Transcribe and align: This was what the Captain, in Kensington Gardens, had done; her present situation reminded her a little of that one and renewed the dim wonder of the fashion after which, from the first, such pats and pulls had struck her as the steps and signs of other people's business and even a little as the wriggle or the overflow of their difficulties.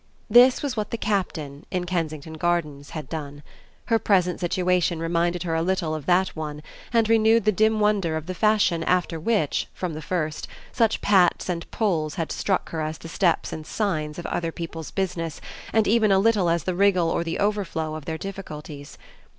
This 0.31 0.63
was 0.63 0.75
what 0.75 0.89
the 0.89 0.97
Captain, 0.97 1.63
in 1.69 1.85
Kensington 1.85 2.33
Gardens, 2.33 2.89
had 2.89 3.07
done; 3.07 3.43
her 3.85 3.99
present 3.99 4.39
situation 4.39 4.99
reminded 4.99 5.43
her 5.43 5.53
a 5.53 5.61
little 5.61 5.93
of 5.93 6.07
that 6.07 6.29
one 6.29 6.63
and 6.91 7.07
renewed 7.07 7.45
the 7.45 7.51
dim 7.51 7.79
wonder 7.79 8.17
of 8.17 8.25
the 8.25 8.33
fashion 8.33 8.81
after 8.85 9.19
which, 9.19 9.67
from 9.75 9.93
the 9.93 10.01
first, 10.01 10.47
such 10.71 11.01
pats 11.01 11.49
and 11.49 11.69
pulls 11.69 12.15
had 12.15 12.31
struck 12.31 12.69
her 12.69 12.81
as 12.81 12.97
the 12.97 13.07
steps 13.09 13.53
and 13.53 13.67
signs 13.67 14.17
of 14.17 14.25
other 14.25 14.51
people's 14.51 14.89
business 14.89 15.39
and 15.71 15.87
even 15.87 16.11
a 16.11 16.17
little 16.17 16.49
as 16.49 16.63
the 16.63 16.73
wriggle 16.73 17.11
or 17.11 17.23
the 17.23 17.37
overflow 17.37 17.93
of 17.93 18.05
their 18.05 18.17
difficulties. 18.17 18.97